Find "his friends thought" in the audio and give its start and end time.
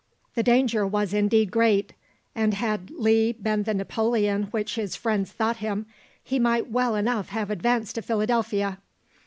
4.73-5.57